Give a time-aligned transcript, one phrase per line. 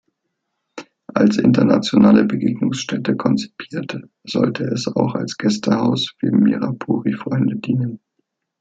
[1.13, 7.99] Als internationale Begegnungsstätte konzipiert, sollte es auch als Gästehaus für Mirapuri-Freunde dienen.